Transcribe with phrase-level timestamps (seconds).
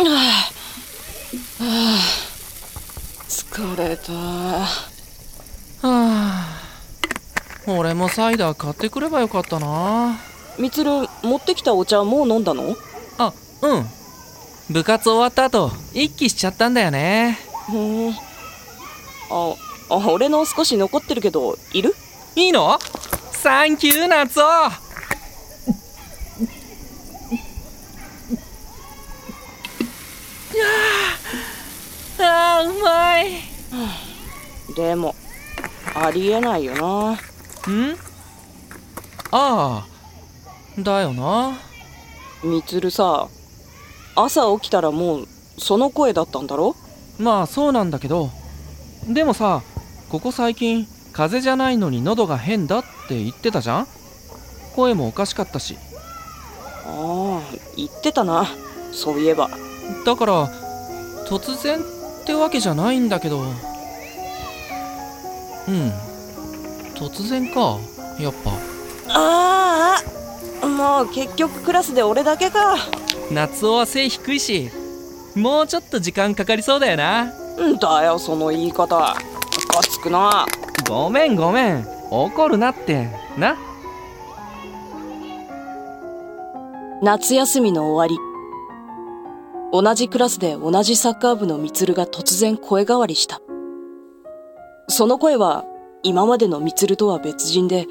[0.00, 0.50] あ
[1.60, 1.98] あ
[3.28, 4.12] 疲れた。
[4.12, 4.68] は
[5.82, 6.62] あ
[7.66, 10.18] 俺もサイダー買ってくればよかったな。
[10.56, 10.90] みつる
[11.22, 12.76] 持ってきたお茶もう飲んだの？
[13.18, 13.32] あ
[13.62, 13.86] うん。
[14.70, 17.38] 部活終わった後一気しちゃったんだよね。
[17.66, 18.14] ふんあ
[19.90, 21.94] あ俺の少し残ってるけどいる？
[22.36, 22.78] いいの？
[23.32, 24.70] サンキュー夏男
[32.20, 32.70] あー。
[32.70, 33.42] うまい。
[34.74, 35.14] でも
[35.94, 37.12] ありえないよな。
[37.12, 37.16] ん？
[39.30, 39.86] ああ。
[40.78, 41.58] だよな。
[42.44, 43.28] みつるさ
[44.14, 45.26] 朝起きたらもう
[45.58, 46.76] その声だったんだろ？
[47.18, 48.30] まあそうなんだけど。
[49.08, 49.62] でもさ
[50.08, 53.86] ここ最近風邪じゃないのに喉が変だって言ってたじゃん？
[54.76, 55.76] 声もおかしかったし。
[56.86, 57.40] ああ
[57.76, 58.46] 言ってたな。
[58.92, 59.50] そういえば
[60.04, 60.48] だから
[61.26, 63.40] 突然ってわけじゃないんだけど。
[63.40, 63.42] う
[65.70, 65.92] ん。
[66.94, 67.78] 突然か。
[68.18, 68.50] やっぱ。
[69.10, 70.02] あ
[70.62, 72.76] あもう結局クラスで俺だけか。
[73.30, 74.70] 夏男は背低いし
[75.34, 77.24] もうちょっと時間かかりそうだよな。
[77.24, 78.96] んだよその言い方。
[78.96, 79.02] ム
[79.68, 80.46] カつくな。
[80.88, 81.86] ごめんごめん。
[82.10, 83.08] 怒るなって。
[83.36, 83.56] な。
[87.02, 88.27] 夏休みの終わり
[89.72, 93.40] 同じクラスで同じサッカー部のみつるが突然声変わりした。
[94.88, 95.64] その声は
[96.02, 97.86] 今までのみつるとは別人で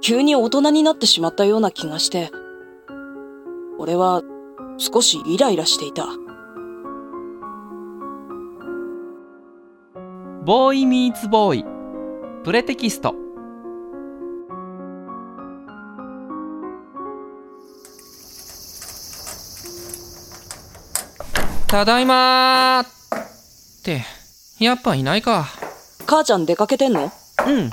[0.00, 2.30] 急に大人になってしまったような気がして
[3.78, 4.22] 俺は
[4.78, 6.06] 少しイライラしていた。
[10.44, 11.64] ボーイミーツボーイ
[12.44, 13.23] プレテキスト。
[21.74, 24.04] ただいまーって。
[24.60, 25.46] やっぱいないか。
[26.06, 27.02] 母ちゃん出かけてんの？
[27.02, 27.10] うん。
[27.12, 27.72] 今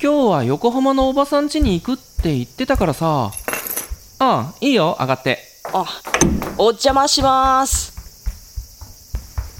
[0.00, 3.32] 日は横浜のおばさん家に行くって言ってたからさ。
[4.20, 4.96] ああいいよ。
[5.00, 5.40] 上がって。
[5.72, 5.84] あ
[6.56, 7.92] お邪魔します。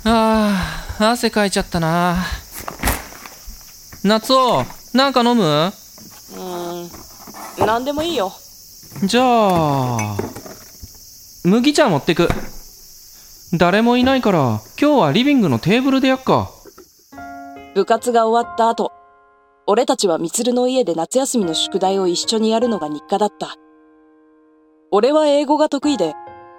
[0.04, 2.19] ああ汗かいちゃったな。
[4.04, 4.64] 夏男
[4.94, 5.43] なんか飲む？
[5.43, 7.66] うーん。
[7.66, 8.32] 何でもいいよ。
[9.03, 10.16] じゃあ
[11.43, 12.28] 麦茶持ってく
[13.54, 16.50] 誰もいないから今日はリビングのテーブルでやっか。
[17.74, 18.92] 部活が終わった後
[19.66, 23.54] 俺たちはみつるの家で夏休みの宿題を一緒にやるのが日課だった。
[24.90, 26.14] 俺は英語が得意で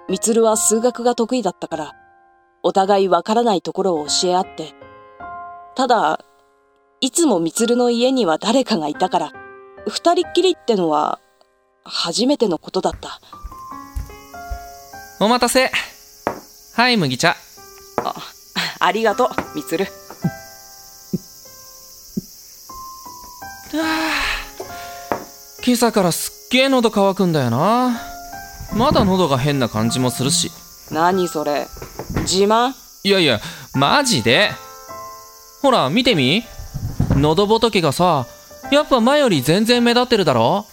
[0.08, 1.92] みつるは数学が得意だったから
[2.62, 4.72] お互いわからないところを教え合って。
[5.74, 6.20] ただ
[7.00, 9.32] いつもみつるの家には誰かがいたから
[9.88, 11.18] 二人っきりってのは
[11.82, 13.20] 初めてのことだった。
[15.18, 15.72] お待たせ
[16.74, 17.36] はい麦茶。
[18.04, 18.14] あ
[18.80, 19.86] ありがとうみつる。
[25.64, 28.00] 今朝からすっげえ喉乾くんだよな。
[28.72, 30.50] まだ喉が変な感じもするし。
[30.90, 31.66] 何それ
[32.22, 32.74] 自慢？
[33.04, 33.40] いやいや
[33.74, 34.50] マジで？
[35.62, 36.44] ほら見てみ。
[37.16, 38.26] 喉仏がさ
[38.72, 40.66] やっぱ前より全然目立ってるだろ？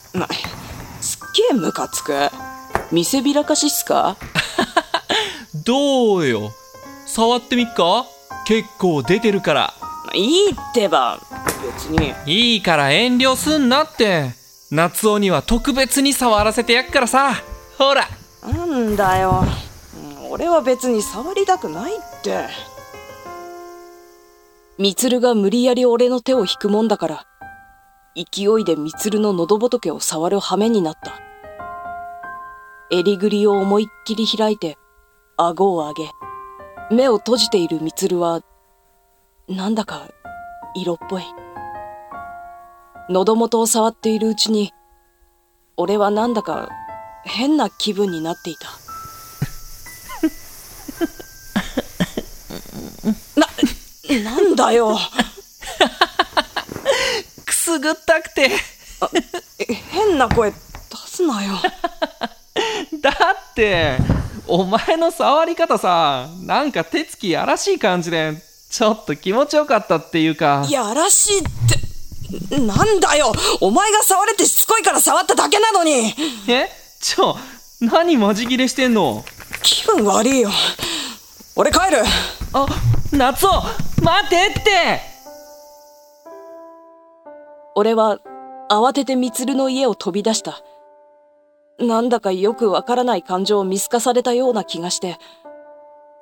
[0.99, 2.29] すっげえムカつく。
[2.91, 4.17] 見せびらかしっすか？
[5.71, 6.51] どうよ。
[7.05, 8.05] 触ってみっか？
[8.45, 9.73] 結構出てるから。
[10.13, 11.17] いいってば。
[11.65, 12.13] 別に。
[12.25, 14.31] いいから遠慮すんなって。
[14.69, 17.35] 夏男には特別に触らせてやっからさ。
[17.77, 18.09] ほら。
[18.43, 19.45] なんだよ。
[20.25, 22.47] うん俺は別に触りたくないって。
[24.77, 27.25] みつるが無理やり俺の手を引くもんだから
[28.15, 31.13] 勢いでみつるの喉仏を触る羽目になった。
[32.89, 34.77] 襟ぐりを思いっきり開いて
[35.47, 36.11] 顎を上げ
[36.95, 38.41] 目を閉じているみつるは
[39.47, 40.07] なんだか
[40.75, 41.23] 色っぽい。
[43.09, 44.71] 喉元を触っているうちに
[45.77, 46.69] 俺はなんだか
[47.25, 48.69] 変な気分になっていた。
[53.35, 53.47] な、
[54.23, 54.95] なんだよ。
[57.45, 58.51] くすぐったくて。
[59.59, 60.57] え変な声出
[61.07, 61.55] すなよ。
[63.01, 63.11] だ
[63.51, 63.97] って
[64.53, 68.33] お前の触り方さなんか手つきやらしい感じで
[68.69, 70.67] ちょっと気持ちよかったっていうか。
[70.69, 71.43] やらしいっ
[72.49, 73.31] てなんだよ。
[73.61, 76.13] お前が触れてしつこいから触っただけなのに。
[76.49, 76.69] え？
[76.99, 77.37] ちょ
[77.79, 79.23] 何マジギレしてんの？
[79.63, 80.49] 気分悪いよ。
[81.55, 82.03] 俺帰る。
[82.51, 82.65] あ
[83.13, 83.63] 夏男
[84.01, 84.99] 待てって。
[87.75, 88.19] 俺は
[88.69, 90.61] 慌ててみつるの家を飛び出した
[91.81, 95.17] なんだかよくわからない感情を見透かされたような気がして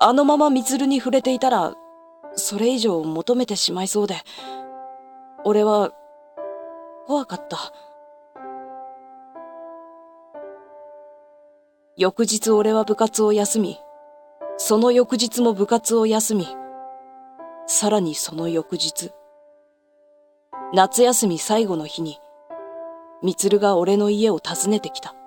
[0.01, 1.73] あのままみつるに触れていたら、
[2.35, 4.15] それ以上求めてしまいそうで、
[5.43, 5.91] 俺は、
[7.05, 7.73] 怖かった。
[11.97, 13.77] 翌日俺は部活を休み、
[14.55, 16.47] その翌日も部活を休み、
[17.67, 19.11] さらにその翌日、
[20.73, 22.19] 夏休み最後の日に、
[23.21, 25.18] みつるが俺の家を訪ねてきた。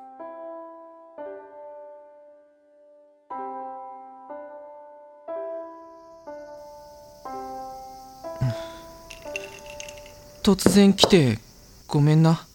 [10.42, 11.38] 突然来て
[11.86, 12.46] ごめんな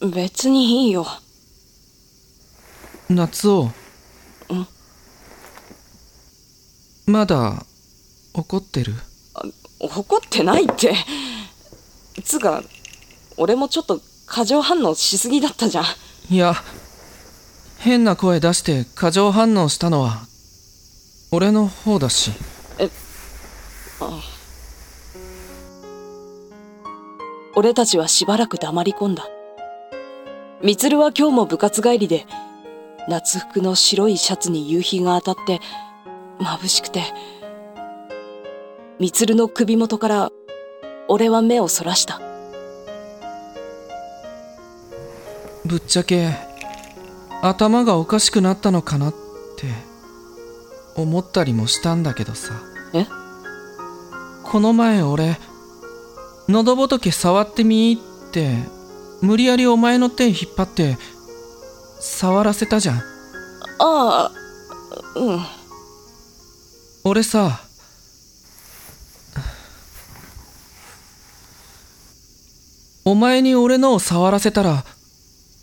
[0.00, 1.06] 別にいいよ。
[3.08, 3.70] 夏を
[4.48, 4.66] うん
[7.06, 7.64] まだ
[8.34, 8.94] 怒ってる？
[9.80, 10.94] 怒ってないって。
[12.24, 12.62] つうか、
[13.36, 15.84] 俺もちょっと過剰反応しすぎだったじゃん。
[16.30, 16.54] いや
[17.78, 20.26] 変な声出して過剰反応したのは
[21.30, 22.32] 俺の方だし
[27.58, 29.26] 俺たちはしばらく黙り込んだ。
[30.62, 32.26] みつるは今日も部活帰りで、
[33.08, 35.60] 夏服の白いシャツに夕日が当たって、
[36.38, 37.02] 眩しくて、
[38.98, 40.30] みつるの首元から、
[41.08, 42.20] 俺は目をそらした。
[45.64, 46.28] ぶっちゃけ
[47.40, 49.66] 頭がおかしくなったのかなって
[50.94, 52.52] 思ったりもしたんだけどさ
[52.92, 53.06] え？
[54.44, 55.38] この前俺
[56.48, 58.54] 喉仏触ってみーって
[59.20, 60.96] 無理やりお前の手引っ張って
[62.00, 62.96] 触らせたじゃん。
[62.98, 63.02] あ
[63.78, 64.30] あ、
[65.16, 65.40] うん。
[67.04, 67.60] 俺さ
[73.04, 74.84] お前に俺のを触らせたら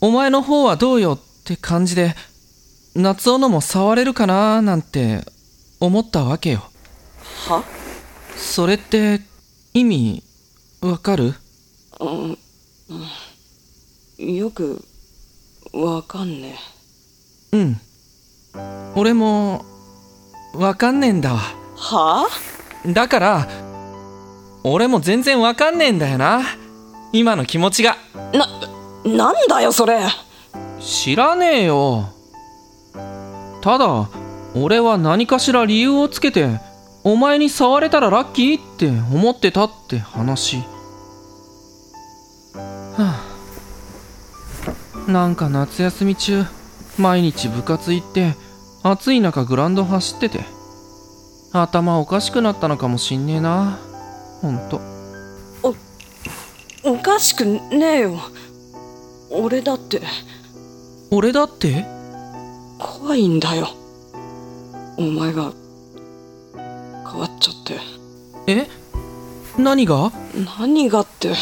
[0.00, 2.14] お前の方はどうよって感じで
[2.94, 5.24] 夏男のも触れるかななんて
[5.80, 6.64] 思ったわけよ。
[7.48, 7.62] は？
[8.36, 9.20] それって
[9.74, 10.22] 意味
[10.84, 11.34] わかる？
[11.98, 12.38] うん、
[14.18, 14.34] うん。
[14.34, 14.84] よく、
[15.72, 16.58] わかんね
[17.52, 17.80] うん。
[18.94, 19.64] 俺も
[20.54, 21.40] わかんねえんだわ。
[21.40, 21.54] え。
[21.76, 22.28] は
[22.86, 23.48] だから
[24.62, 26.42] 俺も全然わかんねえんだよな。
[27.14, 27.96] 今の気持ちが。
[28.34, 28.46] な、
[29.04, 30.02] なんだよそれ。
[30.80, 32.10] 知らねえよ。
[33.62, 34.10] ただ
[34.54, 36.60] 俺は何かしら理由をつけて
[37.04, 40.62] お前に触れたらラッキーって思ってたって話
[42.96, 43.20] は
[45.08, 45.10] あ。
[45.10, 46.44] なんか夏休み中
[46.98, 48.34] 毎日部活行って
[48.82, 50.44] 暑い中グラウンド走ってて
[51.52, 53.78] 頭おかしくなったのかもしんねえな
[54.40, 54.80] ほんと。
[56.86, 58.20] おかしくねえよ。
[59.30, 60.02] 俺だって、
[61.10, 61.86] 俺だって？
[62.78, 63.68] 怖いんだよ。
[64.98, 65.52] お前が、
[66.54, 67.80] 変わっちゃって。
[68.46, 68.68] え？
[69.56, 70.12] 何が？
[70.58, 71.32] 何がって、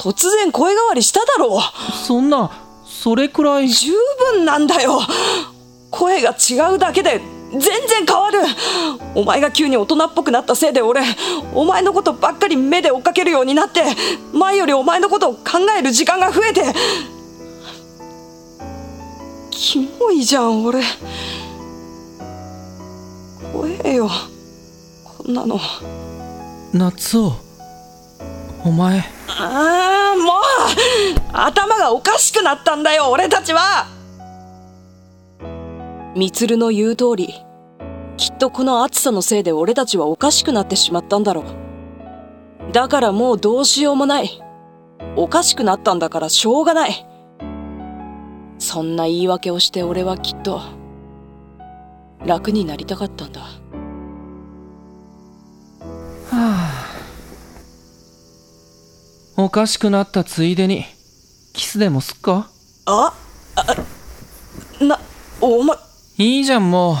[0.00, 1.60] 突然声変わりしただろう。
[1.92, 2.50] そんな
[2.86, 3.68] それくらい。
[3.68, 3.92] 十
[4.32, 4.98] 分なんだよ。
[5.90, 7.20] 声が違うだけで
[7.50, 8.38] 全然変わる。
[9.14, 11.02] お前が急に大人っぽくなったせいで俺
[11.52, 13.82] お前のことばっかり目で追っかけるようになって
[14.32, 16.62] 前よりお前のことを考える時間が増えて。
[19.50, 20.82] キモいじゃん俺。
[23.52, 24.10] 怖えよ。
[25.04, 25.60] こんなの。
[26.72, 27.34] 夏を
[28.64, 29.04] お前
[29.38, 30.40] ああもう
[31.32, 33.86] 頭がおかしくなったんだよ俺たちは。
[36.16, 37.34] みつるの言う通り
[38.16, 42.72] きっとこの暑さのせいで俺たちはおかしくなってしまったんだろう。
[42.72, 44.42] だからもうどうしようもない。
[45.16, 47.06] おかしくなったんだからしょうがない。
[48.58, 50.60] そんな言い訳をして俺はきっと
[52.26, 53.40] 楽になりたかったんだ。
[59.44, 60.84] おかしくなったついでに
[61.52, 62.48] キスでもすっか？
[62.86, 63.14] あ
[63.56, 64.98] あな
[65.40, 65.76] お前。
[66.18, 66.96] いいじゃんも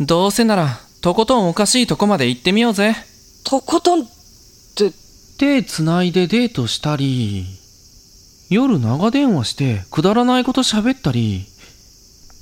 [0.00, 0.04] う。
[0.04, 2.94] どうせならとことんおかしいとこまで行ってみようぜ。
[3.44, 4.92] とことんって。
[5.38, 7.46] 手つないでデートしたり
[8.50, 11.46] 夜長電話してくだらないこと喋ったり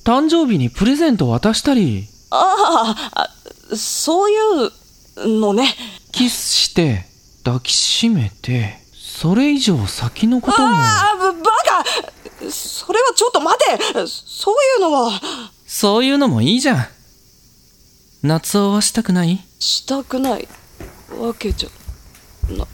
[0.04, 2.08] 誕生日にプレゼント渡したり。
[2.30, 3.28] ああ
[3.70, 4.34] あそうい
[5.26, 5.74] うのね。
[6.12, 7.04] キスして
[7.44, 8.78] 抱きしめて
[9.18, 10.68] それ以上先のことも。
[10.68, 11.50] ああバ
[12.44, 14.06] カそれはちょっと待て。
[14.06, 15.10] そういうのは。
[15.66, 16.86] そういうのもいいじゃん。
[18.22, 19.42] 夏男はしたくない？
[19.58, 20.46] したくない。
[21.18, 21.70] わけじゃ。
[22.52, 22.66] な。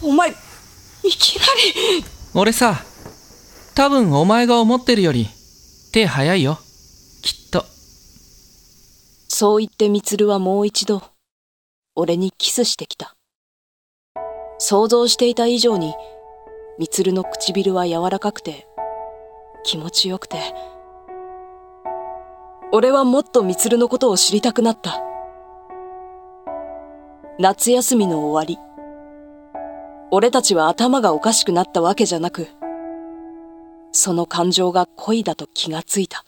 [0.00, 0.34] お前、い
[1.10, 2.04] きなり。
[2.40, 2.76] 俺さ、
[3.74, 5.26] 多分お前が思ってるより
[5.92, 6.56] 手早いよ。
[7.20, 7.64] きっと。
[9.28, 11.02] そう言ってみつるはもう一度、
[11.96, 13.16] 俺にキスしてきた。
[14.58, 15.96] 想像していた以上に、
[16.78, 18.68] みつるの唇は柔らかくて、
[19.64, 20.38] 気持ちよくて、
[22.70, 25.02] 俺はもっとみつるのことを知りたくなった。
[27.40, 28.67] 夏休みの終わり。
[30.10, 32.48] 俺たちは頭がおかしくなったわけじゃなく、
[33.92, 36.24] その感情が恋だと気がついた。